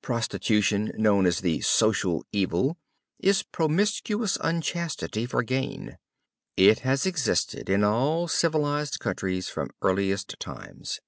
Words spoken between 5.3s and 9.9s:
gain. It has existed in all civilized countries from